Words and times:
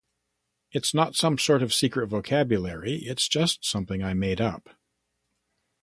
It's 0.71 0.95
not 0.95 1.13
some 1.13 1.37
sort 1.37 1.61
of 1.61 1.71
secret 1.75 2.07
vocabulary, 2.07 3.03
it's 3.03 3.27
just 3.27 3.63
something 3.63 4.01
I 4.01 4.15
made 4.15 4.41
up. 4.41 4.69